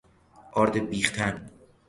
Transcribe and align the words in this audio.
آرد 0.51 0.77
بیختن 0.89 1.51